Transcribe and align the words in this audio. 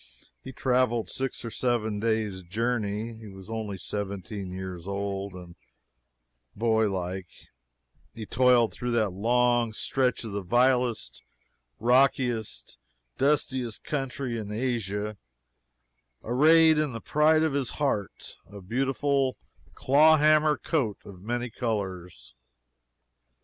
He 0.43 0.51
traveled 0.51 1.09
six 1.09 1.45
or 1.45 1.51
seven 1.51 1.99
days' 1.99 2.41
journey; 2.41 3.13
he 3.13 3.27
was 3.27 3.51
only 3.51 3.77
seventeen 3.77 4.51
years 4.51 4.87
old, 4.87 5.33
and, 5.33 5.55
boy 6.55 6.89
like, 6.89 7.27
he 8.11 8.25
toiled 8.25 8.73
through 8.73 8.89
that 8.93 9.11
long 9.11 9.73
stretch 9.73 10.23
of 10.23 10.31
the 10.31 10.41
vilest, 10.41 11.21
rockiest, 11.79 12.77
dustiest 13.19 13.83
country 13.83 14.39
in 14.39 14.51
Asia, 14.51 15.17
arrayed 16.23 16.79
in 16.79 16.93
the 16.93 16.99
pride 17.01 17.43
of 17.43 17.53
his 17.53 17.69
heart, 17.77 18.37
his 18.51 18.63
beautiful 18.63 19.37
claw 19.75 20.17
hammer 20.17 20.57
coat 20.57 20.97
of 21.05 21.21
many 21.21 21.51
colors. 21.51 22.33